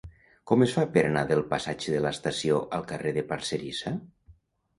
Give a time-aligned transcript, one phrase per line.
[0.51, 3.95] Com es fa per anar del passatge de l'Estació al carrer de Parcerisa?